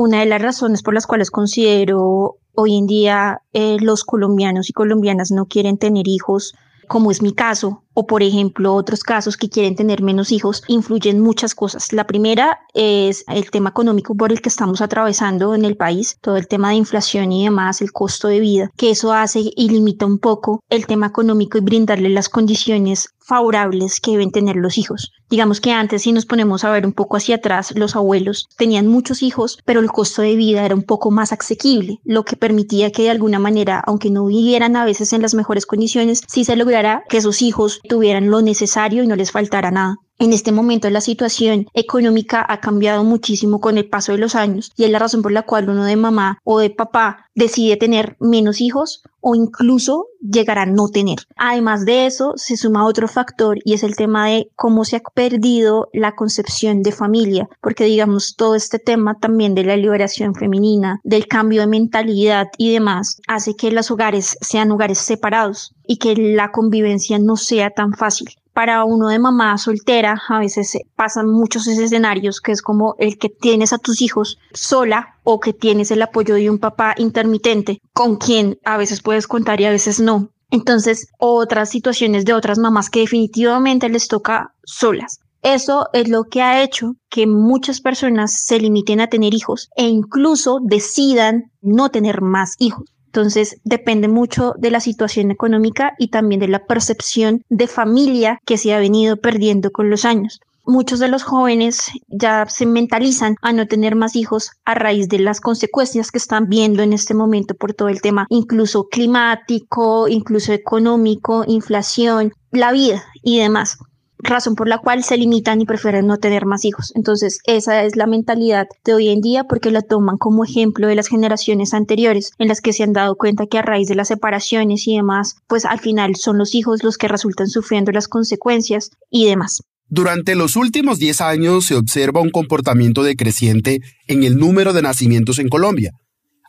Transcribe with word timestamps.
una 0.00 0.20
de 0.20 0.26
las 0.26 0.40
razones 0.40 0.82
por 0.82 0.94
las 0.94 1.06
cuales 1.06 1.30
considero 1.30 2.38
hoy 2.54 2.78
en 2.78 2.86
día 2.86 3.42
eh, 3.52 3.76
los 3.80 4.02
colombianos 4.04 4.70
y 4.70 4.72
colombianas 4.72 5.30
no 5.30 5.44
quieren 5.44 5.76
tener 5.76 6.08
hijos, 6.08 6.54
como 6.88 7.10
es 7.10 7.20
mi 7.20 7.34
caso, 7.34 7.84
o 8.00 8.06
por 8.06 8.22
ejemplo 8.22 8.74
otros 8.74 9.02
casos 9.02 9.36
que 9.36 9.50
quieren 9.50 9.76
tener 9.76 10.02
menos 10.02 10.32
hijos, 10.32 10.62
influyen 10.68 11.20
muchas 11.20 11.54
cosas. 11.54 11.92
La 11.92 12.06
primera 12.06 12.60
es 12.72 13.24
el 13.28 13.50
tema 13.50 13.68
económico 13.68 14.14
por 14.14 14.32
el 14.32 14.40
que 14.40 14.48
estamos 14.48 14.80
atravesando 14.80 15.54
en 15.54 15.66
el 15.66 15.76
país, 15.76 16.16
todo 16.22 16.38
el 16.38 16.48
tema 16.48 16.70
de 16.70 16.76
inflación 16.76 17.30
y 17.30 17.44
demás, 17.44 17.82
el 17.82 17.92
costo 17.92 18.28
de 18.28 18.40
vida, 18.40 18.70
que 18.74 18.90
eso 18.90 19.12
hace 19.12 19.40
y 19.54 19.68
limita 19.68 20.06
un 20.06 20.18
poco 20.18 20.62
el 20.70 20.86
tema 20.86 21.08
económico 21.08 21.58
y 21.58 21.60
brindarle 21.60 22.08
las 22.08 22.30
condiciones 22.30 23.10
favorables 23.30 24.00
que 24.00 24.10
deben 24.10 24.32
tener 24.32 24.56
los 24.56 24.76
hijos. 24.76 25.12
Digamos 25.28 25.60
que 25.60 25.70
antes, 25.70 26.02
si 26.02 26.10
nos 26.10 26.26
ponemos 26.26 26.64
a 26.64 26.70
ver 26.70 26.84
un 26.84 26.92
poco 26.92 27.16
hacia 27.16 27.36
atrás, 27.36 27.72
los 27.76 27.94
abuelos 27.94 28.48
tenían 28.56 28.88
muchos 28.88 29.22
hijos, 29.22 29.60
pero 29.64 29.78
el 29.78 29.92
costo 29.92 30.22
de 30.22 30.34
vida 30.34 30.64
era 30.64 30.74
un 30.74 30.82
poco 30.82 31.12
más 31.12 31.32
asequible, 31.32 32.00
lo 32.04 32.24
que 32.24 32.34
permitía 32.34 32.90
que 32.90 33.04
de 33.04 33.10
alguna 33.10 33.38
manera, 33.38 33.80
aunque 33.86 34.10
no 34.10 34.26
vivieran 34.26 34.74
a 34.74 34.84
veces 34.84 35.12
en 35.12 35.22
las 35.22 35.34
mejores 35.34 35.64
condiciones, 35.64 36.22
sí 36.26 36.44
se 36.44 36.56
lograra 36.56 37.04
que 37.08 37.20
sus 37.20 37.40
hijos 37.40 37.80
tuvieran 37.90 38.30
lo 38.30 38.40
necesario 38.40 39.02
y 39.02 39.08
no 39.08 39.16
les 39.16 39.32
faltara 39.32 39.70
nada. 39.72 39.96
En 40.20 40.34
este 40.34 40.52
momento 40.52 40.90
la 40.90 41.00
situación 41.00 41.66
económica 41.72 42.44
ha 42.46 42.60
cambiado 42.60 43.04
muchísimo 43.04 43.58
con 43.58 43.78
el 43.78 43.88
paso 43.88 44.12
de 44.12 44.18
los 44.18 44.34
años 44.34 44.70
y 44.76 44.84
es 44.84 44.90
la 44.90 44.98
razón 44.98 45.22
por 45.22 45.32
la 45.32 45.44
cual 45.44 45.70
uno 45.70 45.86
de 45.86 45.96
mamá 45.96 46.38
o 46.44 46.58
de 46.58 46.68
papá 46.68 47.30
decide 47.34 47.78
tener 47.78 48.18
menos 48.20 48.60
hijos 48.60 49.02
o 49.20 49.34
incluso 49.34 50.08
llegar 50.20 50.58
a 50.58 50.66
no 50.66 50.88
tener. 50.88 51.20
Además 51.36 51.86
de 51.86 52.04
eso, 52.04 52.34
se 52.36 52.58
suma 52.58 52.84
otro 52.84 53.08
factor 53.08 53.60
y 53.64 53.72
es 53.72 53.82
el 53.82 53.96
tema 53.96 54.26
de 54.28 54.50
cómo 54.56 54.84
se 54.84 54.96
ha 54.96 55.00
perdido 55.00 55.88
la 55.94 56.14
concepción 56.14 56.82
de 56.82 56.92
familia, 56.92 57.48
porque 57.62 57.84
digamos 57.84 58.34
todo 58.36 58.56
este 58.56 58.78
tema 58.78 59.14
también 59.18 59.54
de 59.54 59.64
la 59.64 59.78
liberación 59.78 60.34
femenina, 60.34 61.00
del 61.02 61.28
cambio 61.28 61.62
de 61.62 61.66
mentalidad 61.66 62.48
y 62.58 62.74
demás, 62.74 63.22
hace 63.26 63.56
que 63.56 63.72
los 63.72 63.90
hogares 63.90 64.36
sean 64.42 64.70
hogares 64.70 64.98
separados 64.98 65.74
y 65.86 65.96
que 65.96 66.14
la 66.14 66.52
convivencia 66.52 67.18
no 67.18 67.36
sea 67.36 67.70
tan 67.70 67.94
fácil 67.94 68.28
para 68.52 68.84
uno 68.84 69.08
de 69.08 69.18
mamá 69.18 69.56
soltera, 69.58 70.20
a 70.28 70.38
veces 70.38 70.76
pasan 70.96 71.30
muchos 71.30 71.66
escenarios 71.66 72.40
que 72.40 72.52
es 72.52 72.62
como 72.62 72.94
el 72.98 73.18
que 73.18 73.28
tienes 73.28 73.72
a 73.72 73.78
tus 73.78 74.02
hijos 74.02 74.38
sola 74.52 75.16
o 75.24 75.40
que 75.40 75.52
tienes 75.52 75.90
el 75.90 76.02
apoyo 76.02 76.34
de 76.34 76.50
un 76.50 76.58
papá 76.58 76.94
intermitente 76.98 77.80
con 77.92 78.16
quien 78.16 78.58
a 78.64 78.76
veces 78.76 79.02
puedes 79.02 79.26
contar 79.26 79.60
y 79.60 79.66
a 79.66 79.70
veces 79.70 80.00
no. 80.00 80.30
Entonces, 80.50 81.08
otras 81.18 81.70
situaciones 81.70 82.24
de 82.24 82.34
otras 82.34 82.58
mamás 82.58 82.90
que 82.90 83.00
definitivamente 83.00 83.88
les 83.88 84.08
toca 84.08 84.52
solas. 84.64 85.20
Eso 85.42 85.86
es 85.92 86.08
lo 86.08 86.24
que 86.24 86.42
ha 86.42 86.62
hecho 86.62 86.96
que 87.08 87.26
muchas 87.26 87.80
personas 87.80 88.44
se 88.44 88.58
limiten 88.58 89.00
a 89.00 89.06
tener 89.06 89.32
hijos 89.32 89.70
e 89.74 89.84
incluso 89.84 90.58
decidan 90.62 91.50
no 91.62 91.88
tener 91.88 92.20
más 92.20 92.56
hijos. 92.58 92.84
Entonces, 93.12 93.60
depende 93.64 94.06
mucho 94.06 94.54
de 94.56 94.70
la 94.70 94.78
situación 94.78 95.32
económica 95.32 95.94
y 95.98 96.08
también 96.10 96.40
de 96.40 96.46
la 96.46 96.64
percepción 96.64 97.42
de 97.48 97.66
familia 97.66 98.38
que 98.46 98.56
se 98.56 98.72
ha 98.72 98.78
venido 98.78 99.16
perdiendo 99.16 99.72
con 99.72 99.90
los 99.90 100.04
años. 100.04 100.40
Muchos 100.64 101.00
de 101.00 101.08
los 101.08 101.24
jóvenes 101.24 101.90
ya 102.06 102.46
se 102.46 102.66
mentalizan 102.66 103.34
a 103.42 103.52
no 103.52 103.66
tener 103.66 103.96
más 103.96 104.14
hijos 104.14 104.52
a 104.64 104.74
raíz 104.76 105.08
de 105.08 105.18
las 105.18 105.40
consecuencias 105.40 106.12
que 106.12 106.18
están 106.18 106.48
viendo 106.48 106.84
en 106.84 106.92
este 106.92 107.14
momento 107.14 107.54
por 107.56 107.74
todo 107.74 107.88
el 107.88 108.00
tema, 108.00 108.26
incluso 108.28 108.86
climático, 108.88 110.06
incluso 110.06 110.52
económico, 110.52 111.44
inflación, 111.48 112.32
la 112.52 112.70
vida 112.70 113.02
y 113.24 113.40
demás 113.40 113.78
razón 114.22 114.54
por 114.54 114.68
la 114.68 114.78
cual 114.78 115.04
se 115.04 115.16
limitan 115.16 115.60
y 115.60 115.66
prefieren 115.66 116.06
no 116.06 116.18
tener 116.18 116.46
más 116.46 116.64
hijos. 116.64 116.92
Entonces, 116.94 117.40
esa 117.44 117.84
es 117.84 117.96
la 117.96 118.06
mentalidad 118.06 118.66
de 118.84 118.94
hoy 118.94 119.08
en 119.08 119.20
día 119.20 119.44
porque 119.44 119.70
la 119.70 119.82
toman 119.82 120.18
como 120.18 120.44
ejemplo 120.44 120.86
de 120.86 120.94
las 120.94 121.08
generaciones 121.08 121.74
anteriores 121.74 122.32
en 122.38 122.48
las 122.48 122.60
que 122.60 122.72
se 122.72 122.82
han 122.82 122.92
dado 122.92 123.16
cuenta 123.16 123.46
que 123.46 123.58
a 123.58 123.62
raíz 123.62 123.88
de 123.88 123.94
las 123.94 124.08
separaciones 124.08 124.86
y 124.86 124.96
demás, 124.96 125.36
pues 125.46 125.64
al 125.64 125.80
final 125.80 126.16
son 126.16 126.38
los 126.38 126.54
hijos 126.54 126.82
los 126.82 126.96
que 126.96 127.08
resultan 127.08 127.48
sufriendo 127.48 127.92
las 127.92 128.08
consecuencias 128.08 128.90
y 129.10 129.26
demás. 129.26 129.62
Durante 129.88 130.36
los 130.36 130.54
últimos 130.54 131.00
10 131.00 131.20
años 131.20 131.66
se 131.66 131.74
observa 131.74 132.20
un 132.20 132.30
comportamiento 132.30 133.02
decreciente 133.02 133.80
en 134.06 134.22
el 134.22 134.36
número 134.36 134.72
de 134.72 134.82
nacimientos 134.82 135.40
en 135.40 135.48
Colombia. 135.48 135.90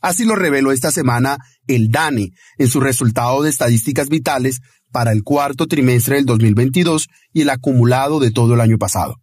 Así 0.02 0.26
lo 0.26 0.36
reveló 0.36 0.72
esta 0.72 0.92
semana 0.92 1.38
el 1.68 1.90
DANE 1.90 2.30
en 2.58 2.68
su 2.68 2.80
resultado 2.80 3.42
de 3.44 3.50
estadísticas 3.50 4.10
vitales 4.10 4.60
para 4.92 5.12
el 5.12 5.24
cuarto 5.24 5.68
trimestre 5.68 6.16
del 6.16 6.26
2022 6.26 7.08
y 7.34 7.42
el 7.42 7.50
acumulado 7.50 8.20
de 8.20 8.32
todo 8.32 8.54
el 8.54 8.62
año 8.62 8.78
pasado. 8.78 9.16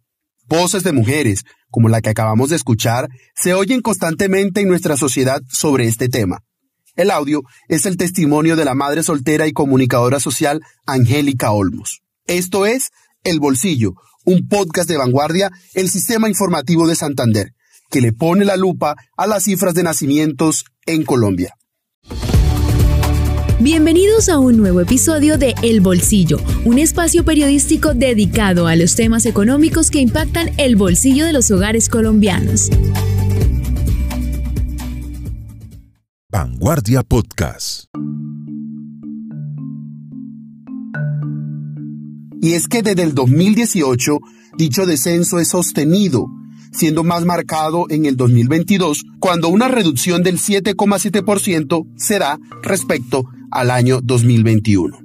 Voces 0.47 0.83
de 0.83 0.91
mujeres, 0.91 1.43
como 1.69 1.89
la 1.89 2.01
que 2.01 2.09
acabamos 2.09 2.49
de 2.49 2.55
escuchar, 2.55 3.07
se 3.35 3.53
oyen 3.53 3.81
constantemente 3.81 4.61
en 4.61 4.67
nuestra 4.67 4.97
sociedad 4.97 5.41
sobre 5.47 5.87
este 5.87 6.09
tema. 6.09 6.39
El 6.95 7.11
audio 7.11 7.43
es 7.67 7.85
el 7.85 7.97
testimonio 7.97 8.55
de 8.55 8.65
la 8.65 8.73
madre 8.73 9.03
soltera 9.03 9.47
y 9.47 9.53
comunicadora 9.53 10.19
social 10.19 10.61
Angélica 10.85 11.51
Olmos. 11.51 12.01
Esto 12.25 12.65
es 12.65 12.89
El 13.23 13.39
Bolsillo, 13.39 13.93
un 14.25 14.47
podcast 14.47 14.89
de 14.89 14.97
vanguardia, 14.97 15.51
el 15.75 15.89
sistema 15.89 16.27
informativo 16.27 16.87
de 16.87 16.95
Santander, 16.95 17.53
que 17.89 18.01
le 18.01 18.11
pone 18.11 18.43
la 18.43 18.57
lupa 18.57 18.95
a 19.15 19.27
las 19.27 19.43
cifras 19.43 19.73
de 19.75 19.83
nacimientos 19.83 20.65
en 20.85 21.03
Colombia. 21.03 21.55
Bienvenidos 23.61 24.29
a 24.29 24.39
un 24.39 24.55
nuevo 24.55 24.79
episodio 24.79 25.37
de 25.37 25.53
El 25.61 25.81
Bolsillo, 25.81 26.37
un 26.63 26.79
espacio 26.79 27.25
periodístico 27.25 27.93
dedicado 27.93 28.67
a 28.67 28.77
los 28.77 28.95
temas 28.95 29.25
económicos 29.25 29.91
que 29.91 29.99
impactan 29.99 30.51
el 30.57 30.77
bolsillo 30.77 31.25
de 31.25 31.33
los 31.33 31.51
hogares 31.51 31.89
colombianos. 31.89 32.69
Vanguardia 36.31 37.03
Podcast. 37.03 37.87
Y 42.41 42.53
es 42.53 42.69
que 42.69 42.81
desde 42.81 43.03
el 43.03 43.13
2018 43.13 44.19
dicho 44.57 44.85
descenso 44.85 45.37
es 45.37 45.49
sostenido, 45.49 46.27
siendo 46.71 47.03
más 47.03 47.25
marcado 47.25 47.85
en 47.89 48.05
el 48.05 48.15
2022, 48.17 49.03
cuando 49.19 49.49
una 49.49 49.67
reducción 49.67 50.23
del 50.23 50.37
7,7% 50.37 51.87
será 51.97 52.39
respecto 52.61 53.23
al 53.51 53.71
año 53.71 53.99
2021. 54.01 54.97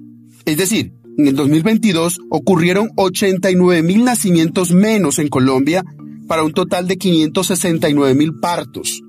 Es 0.44 0.56
decir, 0.56 0.92
en 1.16 1.28
el 1.28 1.36
2022 1.36 2.18
ocurrieron 2.28 2.90
89 2.96 3.82
mil 3.82 4.04
nacimientos 4.04 4.72
menos 4.72 5.18
en 5.18 5.28
Colombia 5.28 5.84
para 6.26 6.42
un 6.42 6.52
total 6.52 6.88
de 6.88 6.96
569 6.96 8.14
mil 8.14 8.34
partos, 8.40 9.00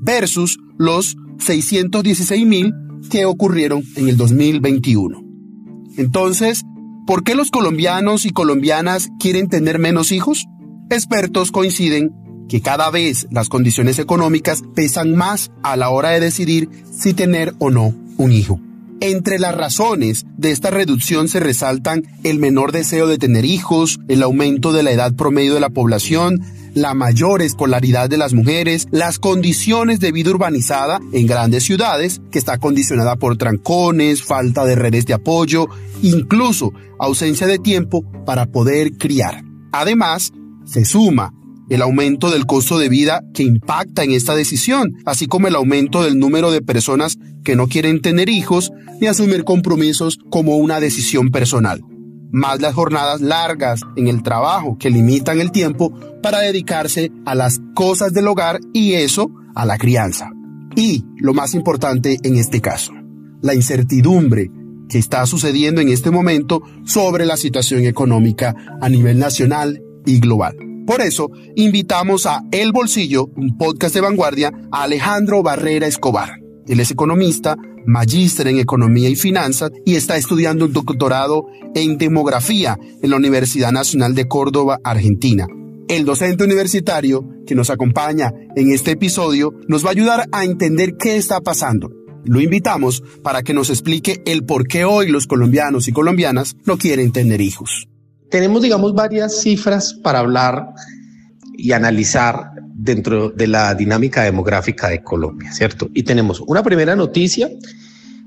versus 0.00 0.58
los 0.78 1.16
616 1.38 2.46
mil 2.46 2.72
que 3.10 3.26
ocurrieron 3.26 3.82
en 3.96 4.08
el 4.08 4.16
2021. 4.16 5.22
Entonces, 5.96 6.62
¿por 7.06 7.22
qué 7.24 7.34
los 7.34 7.50
colombianos 7.50 8.24
y 8.24 8.30
colombianas 8.30 9.08
quieren 9.18 9.48
tener 9.48 9.78
menos 9.78 10.12
hijos? 10.12 10.46
Expertos 10.90 11.50
coinciden 11.50 12.12
que 12.48 12.60
cada 12.60 12.90
vez 12.90 13.26
las 13.30 13.48
condiciones 13.48 13.98
económicas 13.98 14.62
pesan 14.74 15.14
más 15.14 15.50
a 15.62 15.76
la 15.76 15.88
hora 15.88 16.10
de 16.10 16.20
decidir 16.20 16.68
si 16.90 17.14
tener 17.14 17.54
o 17.58 17.70
no 17.70 17.94
un 18.18 18.32
hijo. 18.32 18.60
Entre 19.00 19.38
las 19.38 19.54
razones 19.54 20.24
de 20.36 20.50
esta 20.50 20.70
reducción 20.70 21.28
se 21.28 21.40
resaltan 21.40 22.04
el 22.22 22.38
menor 22.38 22.72
deseo 22.72 23.06
de 23.06 23.18
tener 23.18 23.44
hijos, 23.44 23.98
el 24.08 24.22
aumento 24.22 24.72
de 24.72 24.82
la 24.82 24.92
edad 24.92 25.14
promedio 25.14 25.54
de 25.54 25.60
la 25.60 25.70
población, 25.70 26.42
la 26.74 26.94
mayor 26.94 27.42
escolaridad 27.42 28.08
de 28.08 28.16
las 28.16 28.34
mujeres, 28.34 28.86
las 28.90 29.18
condiciones 29.18 30.00
de 30.00 30.12
vida 30.12 30.30
urbanizada 30.30 31.00
en 31.12 31.26
grandes 31.26 31.64
ciudades, 31.64 32.20
que 32.30 32.38
está 32.38 32.58
condicionada 32.58 33.16
por 33.16 33.36
trancones, 33.36 34.22
falta 34.22 34.64
de 34.64 34.74
redes 34.74 35.06
de 35.06 35.14
apoyo, 35.14 35.66
incluso 36.02 36.72
ausencia 36.98 37.46
de 37.46 37.58
tiempo 37.58 38.04
para 38.24 38.46
poder 38.46 38.92
criar. 38.96 39.44
Además, 39.72 40.32
se 40.64 40.84
suma 40.84 41.32
el 41.70 41.82
aumento 41.82 42.30
del 42.30 42.46
costo 42.46 42.78
de 42.78 42.88
vida 42.88 43.22
que 43.32 43.42
impacta 43.42 44.04
en 44.04 44.12
esta 44.12 44.34
decisión, 44.34 44.96
así 45.06 45.26
como 45.26 45.48
el 45.48 45.54
aumento 45.54 46.02
del 46.02 46.18
número 46.18 46.50
de 46.50 46.62
personas 46.62 47.18
que 47.42 47.56
no 47.56 47.68
quieren 47.68 48.00
tener 48.00 48.28
hijos 48.28 48.72
ni 49.00 49.06
asumir 49.06 49.44
compromisos 49.44 50.18
como 50.30 50.56
una 50.56 50.80
decisión 50.80 51.30
personal. 51.30 51.80
Más 52.32 52.60
las 52.60 52.74
jornadas 52.74 53.20
largas 53.20 53.80
en 53.96 54.08
el 54.08 54.22
trabajo 54.22 54.76
que 54.78 54.90
limitan 54.90 55.40
el 55.40 55.52
tiempo 55.52 55.92
para 56.22 56.40
dedicarse 56.40 57.12
a 57.24 57.34
las 57.34 57.60
cosas 57.74 58.12
del 58.12 58.28
hogar 58.28 58.60
y 58.72 58.94
eso 58.94 59.30
a 59.54 59.64
la 59.64 59.78
crianza. 59.78 60.30
Y 60.76 61.04
lo 61.16 61.32
más 61.32 61.54
importante 61.54 62.18
en 62.22 62.36
este 62.36 62.60
caso, 62.60 62.92
la 63.40 63.54
incertidumbre 63.54 64.50
que 64.88 64.98
está 64.98 65.24
sucediendo 65.26 65.80
en 65.80 65.88
este 65.88 66.10
momento 66.10 66.62
sobre 66.84 67.24
la 67.24 67.36
situación 67.36 67.84
económica 67.84 68.54
a 68.80 68.88
nivel 68.88 69.18
nacional 69.18 69.80
y 70.06 70.20
global. 70.20 70.56
Por 70.86 71.00
eso, 71.00 71.30
invitamos 71.56 72.26
a 72.26 72.42
El 72.52 72.72
Bolsillo, 72.72 73.30
un 73.36 73.56
podcast 73.56 73.94
de 73.94 74.02
vanguardia, 74.02 74.52
a 74.70 74.82
Alejandro 74.82 75.42
Barrera 75.42 75.86
Escobar. 75.86 76.40
Él 76.66 76.80
es 76.80 76.90
economista, 76.90 77.56
magíster 77.86 78.48
en 78.48 78.58
economía 78.58 79.08
y 79.08 79.16
finanzas 79.16 79.70
y 79.84 79.94
está 79.94 80.16
estudiando 80.16 80.66
un 80.66 80.72
doctorado 80.72 81.46
en 81.74 81.98
demografía 81.98 82.78
en 83.02 83.10
la 83.10 83.16
Universidad 83.16 83.72
Nacional 83.72 84.14
de 84.14 84.28
Córdoba, 84.28 84.78
Argentina. 84.84 85.46
El 85.88 86.04
docente 86.04 86.44
universitario 86.44 87.28
que 87.46 87.54
nos 87.54 87.70
acompaña 87.70 88.32
en 88.56 88.72
este 88.72 88.92
episodio 88.92 89.52
nos 89.68 89.84
va 89.84 89.88
a 89.88 89.92
ayudar 89.92 90.28
a 90.32 90.44
entender 90.44 90.96
qué 90.98 91.16
está 91.16 91.40
pasando. 91.40 91.90
Lo 92.24 92.40
invitamos 92.40 93.02
para 93.22 93.42
que 93.42 93.52
nos 93.52 93.68
explique 93.68 94.22
el 94.24 94.44
por 94.44 94.66
qué 94.66 94.84
hoy 94.84 95.10
los 95.10 95.26
colombianos 95.26 95.88
y 95.88 95.92
colombianas 95.92 96.56
no 96.64 96.78
quieren 96.78 97.12
tener 97.12 97.42
hijos. 97.42 97.88
Tenemos, 98.34 98.62
digamos, 98.62 98.92
varias 98.94 99.42
cifras 99.42 99.94
para 99.94 100.18
hablar 100.18 100.74
y 101.56 101.70
analizar 101.70 102.50
dentro 102.74 103.30
de 103.30 103.46
la 103.46 103.76
dinámica 103.76 104.24
demográfica 104.24 104.88
de 104.88 105.04
Colombia, 105.04 105.52
¿cierto? 105.52 105.88
Y 105.94 106.02
tenemos 106.02 106.40
una 106.40 106.64
primera 106.64 106.96
noticia 106.96 107.48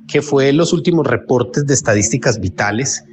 que 0.07 0.21
fue 0.21 0.53
los 0.53 0.71
últimos 0.71 1.05
reportes 1.05 1.67
de 1.67 1.73
estadísticas 1.73 2.39
vitales 2.39 3.03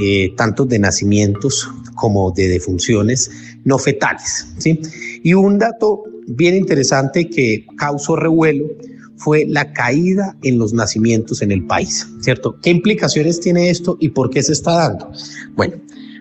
eh, 0.00 0.34
tanto 0.36 0.64
de 0.64 0.80
nacimientos 0.80 1.70
como 1.94 2.32
de 2.32 2.48
defunciones 2.48 3.30
no 3.62 3.78
fetales. 3.78 4.48
¿sí? 4.58 4.80
Y 5.22 5.34
un 5.34 5.60
dato 5.60 6.02
bien 6.26 6.56
interesante 6.56 7.30
que 7.30 7.64
causó 7.76 8.16
revuelo 8.16 8.66
fue 9.16 9.46
la 9.46 9.72
caída 9.72 10.36
en 10.42 10.58
los 10.58 10.72
nacimientos 10.72 11.40
en 11.40 11.52
el 11.52 11.64
país, 11.68 12.08
¿cierto? 12.20 12.58
¿Qué 12.60 12.70
implicaciones 12.70 13.38
tiene 13.38 13.70
esto 13.70 13.96
y 14.00 14.08
por 14.08 14.30
qué 14.30 14.42
se 14.42 14.52
está 14.52 14.72
dando? 14.72 15.12
Bueno, 15.54 15.76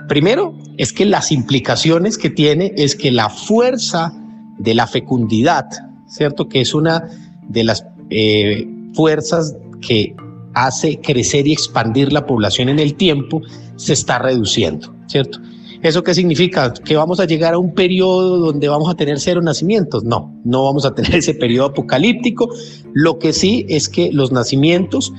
primero 0.08 0.58
es 0.78 0.94
que 0.94 1.06
las 1.06 1.32
implicaciones 1.32 2.18
que 2.18 2.30
tiene 2.30 2.74
es 2.78 2.96
que 2.96 3.12
la 3.12 3.30
fuerza 3.30 4.14
de 4.58 4.74
la 4.74 4.88
fecundidad, 4.88 5.66
¿cierto? 6.08 6.48
Que 6.48 6.62
es 6.62 6.74
una 6.74 7.10
de 7.48 7.64
las 7.64 7.86
eh, 8.10 8.68
fuerzas 8.94 9.56
que 9.82 10.16
hace 10.54 11.00
crecer 11.00 11.48
y 11.48 11.54
expandir 11.54 12.12
la 12.12 12.26
población 12.26 12.70
en 12.70 12.80
el 12.80 12.96
tiempo, 12.96 13.42
se 13.76 13.94
está 13.94 14.20
reduciendo, 14.20 14.94
¿cierto? 15.08 15.40
¿Eso 15.82 16.04
qué 16.04 16.14
significa? 16.14 16.72
¿Que 16.74 16.96
vamos 16.96 17.20
a 17.20 17.26
llegar 17.26 17.56
a 17.56 17.58
un 17.58 17.74
periodo 17.74 18.38
donde 18.38 18.68
vamos 18.68 18.90
a 18.90 18.96
tener 18.96 19.20
cero 19.20 19.42
nacimientos? 19.42 20.04
No, 20.04 20.32
no 20.44 20.66
vamos 20.66 20.86
a 20.86 20.94
tener 20.94 21.16
ese 21.18 21.34
periodo 21.34 21.68
apocalíptico. 21.68 22.50
Lo 22.94 23.18
que 23.18 23.34
sí 23.34 23.66
es 23.68 23.90
que 23.90 24.12
los 24.12 24.32
nacimientos, 24.32 25.12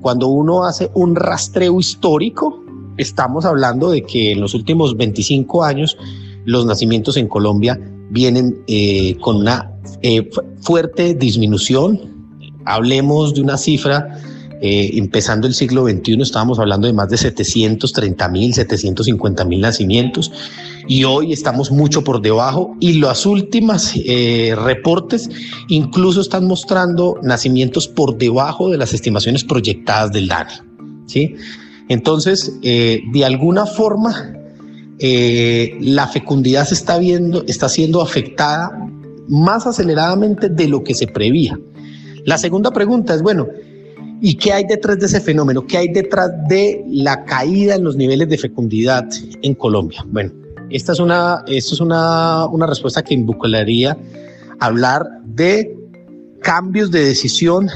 cuando 0.00 0.28
uno 0.28 0.64
hace 0.64 0.90
un 0.94 1.16
rastreo 1.16 1.80
histórico, 1.80 2.63
estamos 2.96 3.44
hablando 3.44 3.90
de 3.90 4.02
que 4.02 4.32
en 4.32 4.40
los 4.40 4.54
últimos 4.54 4.96
25 4.96 5.64
años 5.64 5.96
los 6.44 6.66
nacimientos 6.66 7.16
en 7.16 7.28
Colombia 7.28 7.80
vienen 8.10 8.58
eh, 8.66 9.16
con 9.20 9.36
una 9.36 9.70
eh, 10.02 10.28
fuerte 10.60 11.14
disminución. 11.14 12.00
Hablemos 12.64 13.34
de 13.34 13.42
una 13.42 13.56
cifra 13.56 14.20
eh, 14.66 14.96
empezando 14.96 15.46
el 15.46 15.52
siglo 15.52 15.84
XXI 15.86 16.22
estábamos 16.22 16.58
hablando 16.58 16.86
de 16.86 16.94
más 16.94 17.10
de 17.10 17.18
730 17.18 18.28
mil, 18.30 18.54
750 18.54 19.44
mil 19.44 19.60
nacimientos 19.60 20.32
y 20.88 21.04
hoy 21.04 21.34
estamos 21.34 21.70
mucho 21.70 22.02
por 22.02 22.22
debajo 22.22 22.74
y 22.80 22.94
las 22.94 23.26
últimas 23.26 23.92
eh, 23.94 24.54
reportes 24.56 25.28
incluso 25.68 26.22
están 26.22 26.46
mostrando 26.46 27.18
nacimientos 27.22 27.88
por 27.88 28.16
debajo 28.16 28.70
de 28.70 28.78
las 28.78 28.94
estimaciones 28.94 29.44
proyectadas 29.44 30.12
del 30.12 30.28
DANE. 30.28 30.52
¿sí? 31.04 31.34
Entonces, 31.88 32.56
eh, 32.62 33.02
de 33.12 33.24
alguna 33.24 33.66
forma, 33.66 34.32
la 35.00 36.06
fecundidad 36.08 36.66
se 36.66 36.74
está 36.74 36.96
viendo, 36.98 37.44
está 37.46 37.68
siendo 37.68 38.00
afectada 38.00 38.70
más 39.28 39.66
aceleradamente 39.66 40.48
de 40.48 40.68
lo 40.68 40.82
que 40.82 40.94
se 40.94 41.06
prevía. 41.06 41.58
La 42.24 42.38
segunda 42.38 42.70
pregunta 42.70 43.14
es, 43.14 43.20
bueno, 43.20 43.46
¿Y 44.26 44.36
qué 44.36 44.54
hay 44.54 44.64
detrás 44.64 44.98
de 44.98 45.04
ese 45.04 45.20
fenómeno? 45.20 45.66
¿Qué 45.66 45.76
hay 45.76 45.88
detrás 45.88 46.30
de 46.48 46.82
la 46.88 47.26
caída 47.26 47.74
en 47.74 47.84
los 47.84 47.94
niveles 47.94 48.26
de 48.30 48.38
fecundidad 48.38 49.06
en 49.42 49.54
Colombia? 49.54 50.02
Bueno, 50.08 50.32
esta 50.70 50.92
es 50.92 50.98
una, 50.98 51.44
es 51.46 51.78
una, 51.78 52.46
una 52.46 52.66
respuesta 52.66 53.02
que 53.02 53.12
involucraría 53.12 53.98
hablar 54.60 55.06
de 55.26 55.76
cambios 56.40 56.90
de 56.90 57.04
decisión 57.04 57.68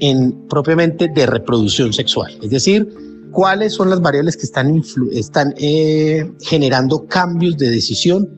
en 0.00 0.32
propiamente 0.48 1.08
de 1.14 1.26
reproducción 1.26 1.92
sexual, 1.92 2.36
es 2.42 2.50
decir, 2.50 2.92
cuáles 3.32 3.74
son 3.74 3.90
las 3.90 4.00
variables 4.00 4.36
que 4.36 4.44
están, 4.44 4.82
están 5.10 5.54
eh, 5.56 6.30
generando 6.40 7.06
cambios 7.06 7.56
de 7.56 7.70
decisión 7.70 8.28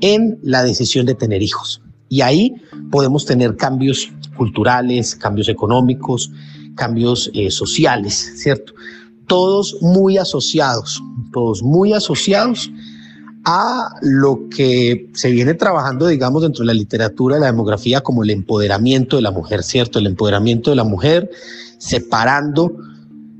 en 0.00 0.38
la 0.42 0.62
decisión 0.62 1.06
de 1.06 1.14
tener 1.14 1.42
hijos. 1.42 1.80
Y 2.08 2.20
ahí 2.20 2.54
podemos 2.90 3.24
tener 3.24 3.56
cambios 3.56 4.10
culturales, 4.36 5.16
cambios 5.16 5.48
económicos, 5.48 6.30
cambios 6.74 7.30
eh, 7.34 7.50
sociales, 7.50 8.32
¿cierto? 8.36 8.74
Todos 9.26 9.78
muy 9.80 10.18
asociados, 10.18 11.02
todos 11.32 11.62
muy 11.62 11.92
asociados 11.92 12.70
a 13.44 13.88
lo 14.02 14.48
que 14.48 15.08
se 15.14 15.30
viene 15.30 15.54
trabajando, 15.54 16.06
digamos, 16.06 16.42
dentro 16.42 16.62
de 16.62 16.66
la 16.66 16.74
literatura, 16.74 17.38
la 17.38 17.46
demografía, 17.46 18.00
como 18.00 18.24
el 18.24 18.30
empoderamiento 18.30 19.16
de 19.16 19.22
la 19.22 19.30
mujer, 19.30 19.62
¿cierto? 19.62 19.98
El 19.98 20.06
empoderamiento 20.06 20.70
de 20.70 20.76
la 20.76 20.84
mujer, 20.84 21.30
separando 21.78 22.76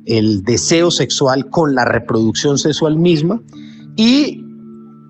el 0.06 0.42
deseo 0.44 0.90
sexual 0.90 1.50
con 1.50 1.74
la 1.74 1.84
reproducción 1.84 2.58
sexual 2.58 2.96
misma 2.96 3.40
y 3.96 4.44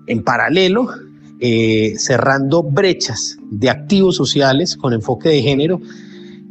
en 0.07 0.23
paralelo 0.23 0.89
eh, 1.39 1.93
cerrando 1.97 2.63
brechas 2.63 3.37
de 3.51 3.69
activos 3.69 4.15
sociales 4.15 4.75
con 4.75 4.93
enfoque 4.93 5.29
de 5.29 5.41
género 5.41 5.79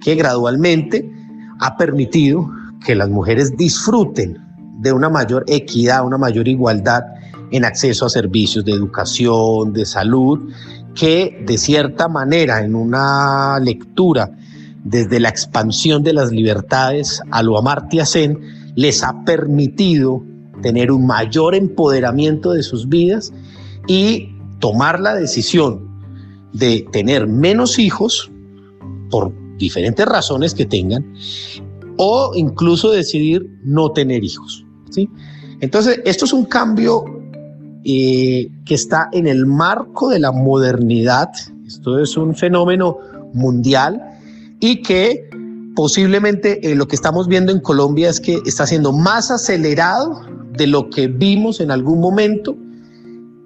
que 0.00 0.14
gradualmente 0.14 1.10
ha 1.58 1.76
permitido 1.76 2.48
que 2.84 2.94
las 2.94 3.08
mujeres 3.08 3.56
disfruten 3.56 4.38
de 4.78 4.92
una 4.92 5.08
mayor 5.08 5.44
equidad, 5.48 6.06
una 6.06 6.18
mayor 6.18 6.46
igualdad 6.46 7.02
en 7.50 7.64
acceso 7.64 8.06
a 8.06 8.10
servicios 8.10 8.64
de 8.64 8.72
educación, 8.72 9.72
de 9.72 9.86
salud, 9.86 10.52
que 10.94 11.42
de 11.46 11.58
cierta 11.58 12.08
manera 12.08 12.62
en 12.62 12.74
una 12.74 13.58
lectura 13.60 14.30
desde 14.86 15.18
la 15.18 15.28
expansión 15.28 16.04
de 16.04 16.12
las 16.12 16.30
libertades 16.30 17.20
a 17.32 17.42
lo 17.42 17.58
Amartya 17.58 18.06
Sen 18.06 18.38
les 18.76 19.02
ha 19.02 19.24
permitido 19.24 20.22
tener 20.62 20.92
un 20.92 21.06
mayor 21.06 21.56
empoderamiento 21.56 22.52
de 22.52 22.62
sus 22.62 22.88
vidas 22.88 23.32
y 23.88 24.30
tomar 24.60 25.00
la 25.00 25.16
decisión 25.16 25.88
de 26.52 26.86
tener 26.92 27.26
menos 27.26 27.80
hijos 27.80 28.30
por 29.10 29.32
diferentes 29.58 30.06
razones 30.06 30.54
que 30.54 30.66
tengan 30.66 31.04
o 31.96 32.32
incluso 32.36 32.92
decidir 32.92 33.58
no 33.64 33.90
tener 33.90 34.22
hijos. 34.22 34.64
¿sí? 34.90 35.10
Entonces, 35.60 36.00
esto 36.04 36.26
es 36.26 36.32
un 36.32 36.44
cambio 36.44 37.04
eh, 37.84 38.48
que 38.64 38.74
está 38.74 39.08
en 39.12 39.26
el 39.26 39.46
marco 39.46 40.10
de 40.10 40.20
la 40.20 40.30
modernidad. 40.30 41.30
Esto 41.66 41.98
es 41.98 42.16
un 42.16 42.36
fenómeno 42.36 42.98
mundial 43.32 44.15
y 44.60 44.82
que 44.82 45.28
posiblemente 45.74 46.70
eh, 46.70 46.74
lo 46.74 46.88
que 46.88 46.96
estamos 46.96 47.28
viendo 47.28 47.52
en 47.52 47.60
Colombia 47.60 48.08
es 48.08 48.20
que 48.20 48.40
está 48.46 48.66
siendo 48.66 48.92
más 48.92 49.30
acelerado 49.30 50.22
de 50.56 50.66
lo 50.66 50.88
que 50.88 51.06
vimos 51.06 51.60
en 51.60 51.70
algún 51.70 52.00
momento 52.00 52.56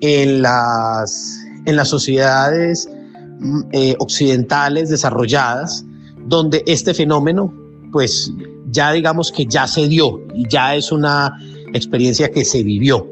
en 0.01 0.43
las, 0.43 1.41
en 1.67 1.77
las 1.77 1.89
sociedades 1.89 2.89
mm, 3.41 3.61
eh, 3.73 3.97
occidentales 3.99 4.89
desarrolladas, 4.89 5.85
donde 6.27 6.63
este 6.67 6.95
fenómeno, 6.95 7.53
pues 7.93 8.33
ya 8.71 8.93
digamos 8.93 9.33
que 9.33 9.47
ya 9.47 9.67
se 9.67 9.89
dio 9.89 10.21
y 10.35 10.49
ya 10.49 10.77
es 10.77 10.93
una 10.93 11.37
experiencia 11.73 12.31
que 12.31 12.45
se 12.45 12.63
vivió. 12.63 13.07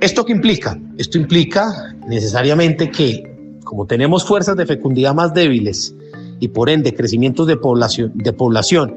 ¿Esto 0.00 0.24
qué 0.24 0.32
implica? 0.32 0.78
Esto 0.98 1.18
implica 1.18 1.94
necesariamente 2.08 2.90
que 2.90 3.26
como 3.64 3.86
tenemos 3.86 4.24
fuerzas 4.24 4.56
de 4.56 4.66
fecundidad 4.66 5.14
más 5.14 5.32
débiles 5.32 5.94
y 6.40 6.48
por 6.48 6.70
ende 6.70 6.94
crecimientos 6.94 7.46
de 7.46 7.56
población, 7.56 8.12
de 8.14 8.32
población 8.32 8.96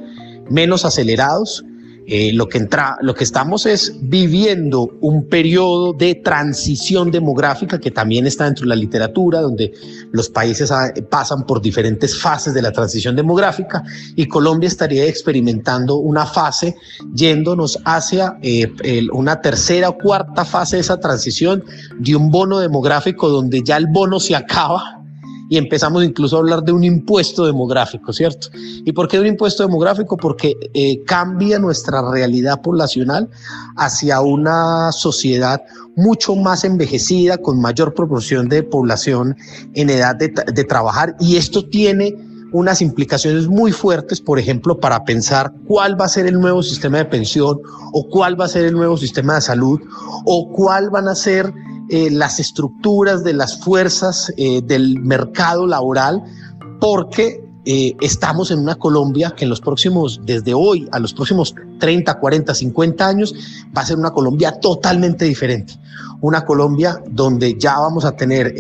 menos 0.50 0.86
acelerados, 0.86 1.64
eh, 2.06 2.34
lo, 2.34 2.50
que 2.50 2.58
entra, 2.58 2.98
lo 3.02 3.14
que 3.14 3.24
estamos 3.24 3.66
es 3.66 3.94
viviendo 4.02 4.92
un 5.00 5.30
periodo 5.30 5.94
de 5.94 6.16
transición 6.16 7.12
demográfica 7.12 7.80
que 7.80 7.92
también 7.92 8.28
está 8.28 8.44
dentro 8.44 8.64
de 8.64 8.70
la 8.70 8.76
literatura, 8.76 9.40
donde 9.40 9.72
los 10.12 10.30
países 10.30 10.70
ah, 10.70 10.94
pasan 11.10 11.46
por 11.46 11.62
diferentes 11.62 12.20
fases 12.20 12.54
de 12.54 12.62
la 12.62 12.74
transición 12.74 13.16
demográfica 13.16 13.84
y 14.18 14.28
Colombia 14.28 14.68
estaría 14.68 15.06
experimentando 15.06 15.96
una 15.96 16.26
fase 16.26 16.76
yéndonos 17.14 17.80
hacia 17.86 18.38
eh, 18.42 18.70
una 19.14 19.40
tercera 19.40 19.88
o 19.88 19.98
cuarta 19.98 20.44
fase 20.44 20.76
de 20.76 20.82
esa 20.82 21.00
transición 21.00 21.64
de 22.00 22.18
un 22.18 22.30
bono 22.30 22.60
demográfico 22.60 23.30
donde 23.30 23.64
ya 23.64 23.78
el 23.78 23.88
bono 23.88 24.20
se 24.20 24.36
acaba 24.36 25.03
y 25.54 25.58
empezamos 25.60 26.04
incluso 26.04 26.36
a 26.36 26.40
hablar 26.40 26.64
de 26.64 26.72
un 26.72 26.84
impuesto 26.84 27.46
demográfico, 27.46 28.12
¿cierto? 28.12 28.48
¿Y 28.84 28.92
por 28.92 29.08
qué 29.08 29.20
un 29.20 29.28
impuesto 29.28 29.62
demográfico? 29.62 30.18
Porque 30.18 30.56
eh, 30.74 31.04
cambia 31.06 31.60
nuestra 31.60 32.02
realidad 32.10 32.60
poblacional 32.64 33.30
hacia 33.76 34.20
una 34.22 34.92
sociedad 34.92 35.62
mucho 35.96 36.36
más 36.36 36.64
envejecida, 36.64 37.38
con 37.38 37.62
mayor 37.62 37.94
proporción 37.94 38.50
de 38.50 38.64
población 38.64 39.38
en 39.76 39.92
edad 39.92 40.16
de, 40.16 40.30
de 40.30 40.64
trabajar 40.64 41.16
y 41.20 41.38
esto 41.38 41.64
tiene 41.70 42.18
unas 42.52 42.82
implicaciones 42.82 43.48
muy 43.48 43.72
fuertes, 43.72 44.22
por 44.22 44.40
ejemplo, 44.40 44.80
para 44.80 45.04
pensar 45.04 45.54
cuál 45.68 46.02
va 46.02 46.06
a 46.06 46.10
ser 46.10 46.26
el 46.26 46.40
nuevo 46.40 46.64
sistema 46.64 46.98
de 46.98 47.06
pensión 47.06 47.60
o 47.92 48.10
cuál 48.10 48.42
va 48.42 48.46
a 48.46 48.48
ser 48.48 48.66
el 48.66 48.74
nuevo 48.74 48.98
sistema 48.98 49.36
de 49.36 49.42
salud 49.42 49.80
o 50.26 50.52
cuál 50.52 50.90
van 50.90 51.10
a 51.10 51.14
ser 51.14 51.54
eh, 51.96 52.10
las 52.10 52.40
estructuras 52.40 53.24
de 53.24 53.34
las 53.34 53.60
fuerzas 53.60 54.34
eh, 54.36 54.64
del 54.64 55.00
mercado 55.00 55.68
laboral, 55.68 56.24
porque 56.80 57.46
eh, 57.66 57.96
estamos 58.02 58.50
en 58.50 58.58
una 58.58 58.74
Colombia 58.74 59.36
que 59.38 59.44
en 59.44 59.52
los 59.52 59.62
próximos, 59.62 60.20
desde 60.26 60.56
hoy 60.56 60.90
a 60.92 60.98
los 60.98 61.14
próximos 61.14 61.54
30, 61.80 62.20
40, 62.20 62.56
50 62.56 63.08
años, 63.08 63.36
va 63.78 63.84
a 63.84 63.86
ser 63.86 64.00
una 64.00 64.10
Colombia 64.10 64.60
totalmente 64.60 65.26
diferente. 65.26 65.76
Una 66.22 66.44
Colombia 66.44 67.00
donde 67.12 67.60
ya 67.60 67.78
vamos 67.78 68.06
a 68.06 68.16
tener 68.16 68.56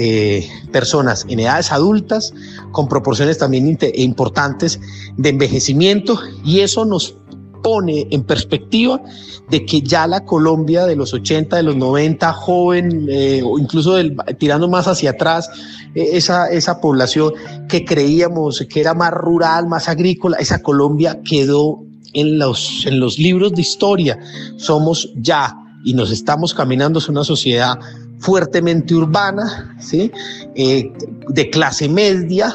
personas 0.71 1.25
en 1.27 1.39
edades 1.39 1.71
adultas 1.71 2.35
con 2.71 2.87
proporciones 2.87 3.39
también 3.39 3.79
importantes 3.95 4.79
de 5.17 5.29
envejecimiento 5.29 6.19
y 6.45 6.59
eso 6.59 6.85
nos 6.85 7.15
pone 7.63 8.07
en 8.11 8.23
perspectiva 8.23 9.01
de 9.49 9.65
que 9.65 9.81
ya 9.81 10.05
la 10.05 10.23
Colombia 10.23 10.85
de 10.85 10.95
los 10.95 11.13
80, 11.13 11.55
de 11.55 11.63
los 11.63 11.75
90, 11.75 12.33
joven, 12.33 13.07
eh, 13.09 13.41
o 13.43 13.57
incluso 13.57 13.95
tirando 14.37 14.67
más 14.67 14.87
hacia 14.87 15.11
atrás, 15.11 15.49
eh, 15.95 16.09
esa, 16.13 16.49
esa 16.49 16.79
población 16.79 17.33
que 17.67 17.83
creíamos 17.83 18.63
que 18.69 18.81
era 18.81 18.93
más 18.93 19.11
rural, 19.11 19.67
más 19.67 19.89
agrícola, 19.89 20.37
esa 20.37 20.61
Colombia 20.61 21.19
quedó 21.23 21.83
en 22.13 22.37
los, 22.37 22.85
en 22.85 22.99
los 22.99 23.17
libros 23.17 23.53
de 23.53 23.61
historia. 23.61 24.19
Somos 24.57 25.11
ya 25.15 25.55
y 25.83 25.93
nos 25.93 26.11
estamos 26.11 26.53
caminando 26.53 26.99
hacia 26.99 27.11
una 27.11 27.23
sociedad 27.23 27.79
fuertemente 28.19 28.95
urbana, 28.95 29.75
¿sí? 29.79 30.11
Eh, 30.55 30.91
de 31.29 31.49
clase 31.49 31.89
media 31.89 32.53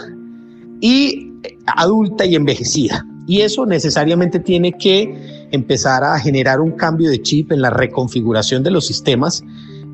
y 0.80 1.32
adulta 1.66 2.24
y 2.24 2.34
envejecida. 2.34 3.04
Y 3.28 3.42
eso 3.42 3.66
necesariamente 3.66 4.40
tiene 4.40 4.72
que 4.72 5.46
empezar 5.52 6.02
a 6.02 6.18
generar 6.18 6.62
un 6.62 6.72
cambio 6.72 7.10
de 7.10 7.20
chip 7.20 7.52
en 7.52 7.60
la 7.60 7.68
reconfiguración 7.68 8.62
de 8.62 8.70
los 8.70 8.86
sistemas 8.86 9.44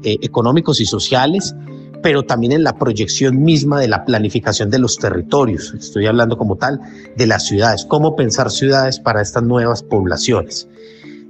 eh, 0.04 0.18
económicos 0.22 0.80
y 0.80 0.86
sociales, 0.86 1.52
pero 2.00 2.22
también 2.22 2.52
en 2.52 2.62
la 2.62 2.78
proyección 2.78 3.42
misma 3.42 3.80
de 3.80 3.88
la 3.88 4.04
planificación 4.04 4.70
de 4.70 4.78
los 4.78 4.98
territorios. 4.98 5.74
Estoy 5.74 6.06
hablando 6.06 6.38
como 6.38 6.54
tal 6.54 6.78
de 7.16 7.26
las 7.26 7.44
ciudades, 7.48 7.84
cómo 7.84 8.14
pensar 8.14 8.52
ciudades 8.52 9.00
para 9.00 9.20
estas 9.20 9.42
nuevas 9.42 9.82
poblaciones. 9.82 10.68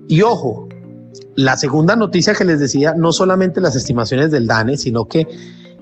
Y 0.07 0.21
ojo, 0.21 0.69
la 1.37 1.57
segunda 1.57 1.97
noticia 1.97 2.35
que 2.35 2.45
les 2.45 2.61
decía, 2.61 2.93
no 2.95 3.13
solamente 3.13 3.63
las 3.63 3.77
estimaciones 3.77 4.31
del 4.31 4.47
DANE, 4.47 4.77
sino 4.77 5.07
que, 5.07 5.27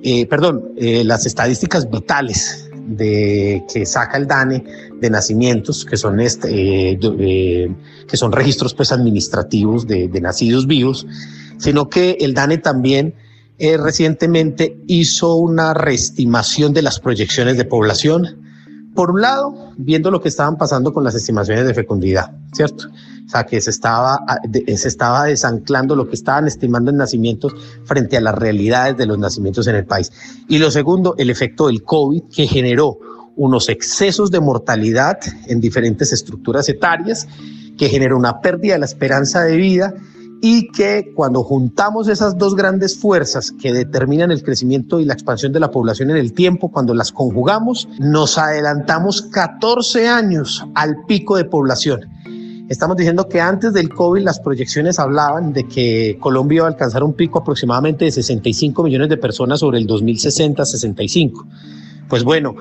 eh, 0.04 0.26
perdón, 0.26 0.72
eh, 0.76 1.02
las 1.02 1.26
estadísticas 1.26 1.90
vitales 1.90 2.70
de 2.86 3.64
que 3.72 3.86
saca 3.86 4.16
el 4.16 4.26
DANE 4.26 4.64
de 5.00 5.10
nacimientos, 5.10 5.84
que 5.84 5.96
son, 5.96 6.20
este, 6.20 6.98
eh, 7.00 7.74
que 8.08 8.16
son 8.16 8.32
registros 8.32 8.74
pues, 8.74 8.92
administrativos 8.92 9.86
de, 9.86 10.08
nacidos 10.20 10.66
vivos, 10.66 11.06
sino 11.58 11.88
que 11.88 12.18
el 12.20 12.34
DANE 12.34 12.58
también 12.58 13.14
eh, 13.58 13.76
recientemente 13.76 14.76
hizo 14.86 15.36
una 15.36 15.74
reestimación 15.74 16.72
de 16.72 16.82
las 16.82 17.00
proyecciones 17.00 17.56
de 17.56 17.64
población. 17.64 18.41
Por 18.94 19.10
un 19.10 19.22
lado, 19.22 19.72
viendo 19.76 20.10
lo 20.10 20.20
que 20.20 20.28
estaban 20.28 20.56
pasando 20.56 20.92
con 20.92 21.02
las 21.02 21.14
estimaciones 21.14 21.66
de 21.66 21.74
fecundidad, 21.74 22.32
¿cierto? 22.52 22.88
O 23.26 23.28
sea, 23.28 23.44
que 23.44 23.60
se 23.60 23.70
estaba, 23.70 24.20
se 24.52 24.88
estaba 24.88 25.24
desanclando 25.24 25.96
lo 25.96 26.08
que 26.08 26.14
estaban 26.14 26.46
estimando 26.46 26.90
en 26.90 26.98
nacimientos 26.98 27.54
frente 27.84 28.16
a 28.16 28.20
las 28.20 28.34
realidades 28.34 28.96
de 28.96 29.06
los 29.06 29.18
nacimientos 29.18 29.66
en 29.66 29.76
el 29.76 29.86
país. 29.86 30.12
Y 30.48 30.58
lo 30.58 30.70
segundo, 30.70 31.14
el 31.16 31.30
efecto 31.30 31.68
del 31.68 31.82
COVID 31.82 32.24
que 32.34 32.46
generó 32.46 32.98
unos 33.36 33.68
excesos 33.68 34.30
de 34.30 34.40
mortalidad 34.40 35.18
en 35.46 35.60
diferentes 35.60 36.12
estructuras 36.12 36.68
etarias, 36.68 37.26
que 37.78 37.88
generó 37.88 38.18
una 38.18 38.40
pérdida 38.40 38.74
de 38.74 38.80
la 38.80 38.86
esperanza 38.86 39.42
de 39.42 39.56
vida 39.56 39.94
y 40.44 40.66
que 40.72 41.12
cuando 41.14 41.44
juntamos 41.44 42.08
esas 42.08 42.36
dos 42.36 42.56
grandes 42.56 42.98
fuerzas 42.98 43.52
que 43.52 43.72
determinan 43.72 44.32
el 44.32 44.42
crecimiento 44.42 44.98
y 44.98 45.04
la 45.04 45.14
expansión 45.14 45.52
de 45.52 45.60
la 45.60 45.70
población 45.70 46.10
en 46.10 46.16
el 46.16 46.32
tiempo, 46.32 46.68
cuando 46.68 46.94
las 46.94 47.12
conjugamos, 47.12 47.88
nos 48.00 48.36
adelantamos 48.38 49.22
14 49.22 50.08
años 50.08 50.66
al 50.74 50.96
pico 51.06 51.36
de 51.36 51.44
población. 51.44 52.00
Estamos 52.68 52.96
diciendo 52.96 53.28
que 53.28 53.40
antes 53.40 53.72
del 53.72 53.90
COVID 53.90 54.22
las 54.22 54.40
proyecciones 54.40 54.98
hablaban 54.98 55.52
de 55.52 55.68
que 55.68 56.18
Colombia 56.20 56.56
iba 56.56 56.66
a 56.66 56.70
alcanzar 56.70 57.04
un 57.04 57.12
pico 57.12 57.38
aproximadamente 57.38 58.06
de 58.06 58.10
65 58.10 58.82
millones 58.82 59.10
de 59.10 59.18
personas 59.18 59.60
sobre 59.60 59.78
el 59.78 59.86
2060-65. 59.86 61.46
Pues 62.08 62.24
bueno, 62.24 62.56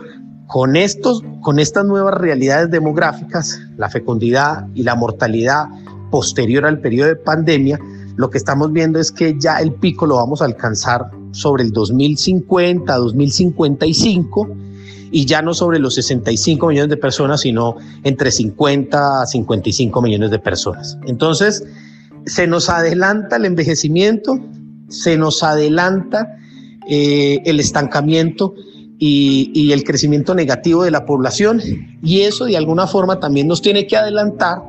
con, 0.45 0.75
estos, 0.75 1.23
con 1.41 1.57
estas 1.57 1.85
nuevas 1.85 2.13
realidades 2.13 2.69
demográficas, 2.69 3.59
la 3.75 3.89
fecundidad 3.89 4.67
y 4.75 4.83
la 4.83 4.93
mortalidad 4.93 5.67
posterior 6.11 6.65
al 6.65 6.79
periodo 6.79 7.09
de 7.09 7.15
pandemia, 7.15 7.79
lo 8.15 8.29
que 8.29 8.37
estamos 8.37 8.71
viendo 8.71 8.99
es 8.99 9.11
que 9.11 9.35
ya 9.39 9.57
el 9.57 9.73
pico 9.73 10.05
lo 10.05 10.17
vamos 10.17 10.41
a 10.41 10.45
alcanzar 10.45 11.09
sobre 11.31 11.63
el 11.63 11.71
2050, 11.71 12.95
2055 12.95 14.49
y 15.11 15.25
ya 15.25 15.41
no 15.41 15.53
sobre 15.53 15.79
los 15.79 15.95
65 15.95 16.67
millones 16.67 16.89
de 16.89 16.97
personas, 16.97 17.41
sino 17.41 17.77
entre 18.03 18.31
50 18.31 19.23
a 19.23 19.25
55 19.25 20.01
millones 20.01 20.29
de 20.29 20.39
personas. 20.39 20.97
Entonces, 21.05 21.63
se 22.25 22.47
nos 22.47 22.69
adelanta 22.69 23.37
el 23.37 23.45
envejecimiento, 23.45 24.39
se 24.89 25.17
nos 25.17 25.41
adelanta 25.41 26.37
eh, 26.87 27.41
el 27.45 27.59
estancamiento 27.59 28.53
y, 28.99 29.71
el 29.71 29.83
crecimiento 29.83 30.35
negativo 30.35 30.83
de 30.83 30.91
la 30.91 31.05
población 31.05 31.61
y 32.03 32.21
eso 32.21 32.45
de 32.45 32.55
alguna 32.55 32.85
forma 32.85 33.19
también 33.19 33.47
nos 33.47 33.61
tiene 33.61 33.87
que 33.87 33.97
adelantar 33.97 34.61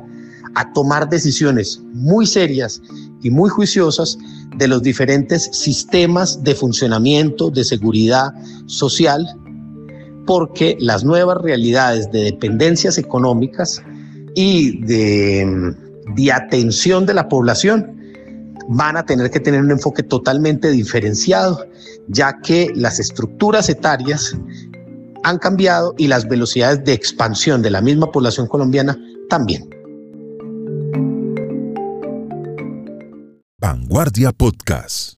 a 0.55 0.71
tomar 0.73 1.09
decisiones 1.09 1.81
muy 1.93 2.25
serias 2.25 2.81
y 3.21 3.29
muy 3.29 3.49
juiciosas 3.49 4.17
de 4.57 4.67
los 4.67 4.83
diferentes 4.83 5.49
sistemas 5.51 6.43
de 6.43 6.55
funcionamiento 6.55 7.49
de 7.49 7.63
seguridad 7.63 8.33
social, 8.67 9.25
porque 10.25 10.77
las 10.79 11.03
nuevas 11.03 11.37
realidades 11.41 12.11
de 12.11 12.23
dependencias 12.25 12.97
económicas 12.97 13.81
y 14.35 14.79
de, 14.85 15.75
de 16.15 16.31
atención 16.31 17.05
de 17.05 17.13
la 17.13 17.27
población 17.27 17.99
van 18.69 18.97
a 18.97 19.05
tener 19.05 19.29
que 19.29 19.39
tener 19.39 19.61
un 19.61 19.71
enfoque 19.71 20.03
totalmente 20.03 20.71
diferenciado, 20.71 21.65
ya 22.07 22.39
que 22.41 22.71
las 22.75 22.99
estructuras 22.99 23.69
etarias 23.69 24.37
han 25.23 25.37
cambiado 25.39 25.95
y 25.97 26.07
las 26.07 26.27
velocidades 26.27 26.83
de 26.83 26.93
expansión 26.93 27.61
de 27.61 27.71
la 27.71 27.81
misma 27.81 28.11
población 28.11 28.47
colombiana 28.47 28.97
también. 29.29 29.69
Vanguardia 33.63 34.33
Podcast. 34.33 35.13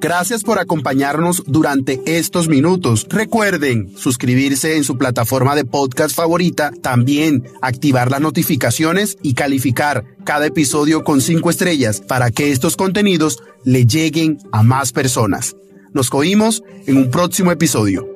Gracias 0.00 0.44
por 0.44 0.58
acompañarnos 0.58 1.42
durante 1.46 2.00
estos 2.06 2.48
minutos. 2.48 3.06
Recuerden 3.10 3.94
suscribirse 3.98 4.78
en 4.78 4.84
su 4.84 4.96
plataforma 4.96 5.54
de 5.54 5.66
podcast 5.66 6.16
favorita, 6.16 6.70
también 6.80 7.44
activar 7.60 8.10
las 8.10 8.22
notificaciones 8.22 9.18
y 9.22 9.34
calificar 9.34 10.06
cada 10.24 10.46
episodio 10.46 11.04
con 11.04 11.20
cinco 11.20 11.50
estrellas 11.50 12.00
para 12.00 12.30
que 12.30 12.50
estos 12.50 12.76
contenidos 12.76 13.42
le 13.62 13.84
lleguen 13.84 14.38
a 14.52 14.62
más 14.62 14.90
personas. 14.92 15.54
Nos 15.92 16.10
oímos 16.14 16.62
en 16.86 16.96
un 16.96 17.10
próximo 17.10 17.52
episodio. 17.52 18.15